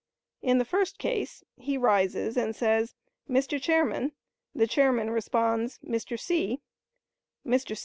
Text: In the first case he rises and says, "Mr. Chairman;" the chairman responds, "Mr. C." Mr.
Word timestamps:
In 0.41 0.57
the 0.57 0.65
first 0.65 0.97
case 0.97 1.43
he 1.57 1.77
rises 1.77 2.35
and 2.35 2.55
says, 2.55 2.95
"Mr. 3.29 3.61
Chairman;" 3.61 4.13
the 4.55 4.65
chairman 4.65 5.11
responds, 5.11 5.77
"Mr. 5.87 6.19
C." 6.19 6.59
Mr. 7.45 7.77